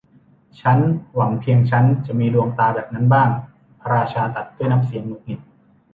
[0.59, 0.79] ชั้น
[1.13, 3.29] หวังเพียงชั้นจะมีดวงตาแบบนั้นบ้าง
[3.81, 5.39] พระราชาตรัสด้วยน้ำเสียงหงุดหงิด